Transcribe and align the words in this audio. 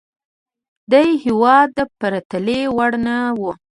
دې 0.91 1.05
هېواد 1.23 1.67
د 1.77 1.79
پرتلې 1.99 2.59
وړ 2.77 2.91
نه 3.05 3.15
وه. 3.39 3.53